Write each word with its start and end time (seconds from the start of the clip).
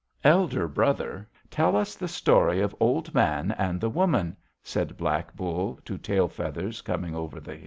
"Elder 0.23 0.67
brother, 0.67 1.29
tell 1.51 1.75
us 1.75 1.93
the 1.93 2.07
story 2.07 2.59
of 2.59 2.75
Old 2.79 3.13
Man 3.13 3.51
and 3.51 3.79
the 3.79 3.87
woman," 3.87 4.35
said 4.63 4.97
Black 4.97 5.35
Bull 5.35 5.79
to 5.85 5.95
Tail 5.95 6.27
Feathers 6.27 6.81
Coming 6.81 7.13
over 7.13 7.39
the 7.39 7.51
Hill. 7.53 7.59